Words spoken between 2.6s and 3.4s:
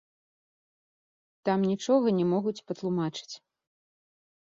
патлумачыць.